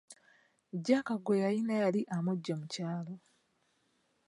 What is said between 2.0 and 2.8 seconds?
amugye mu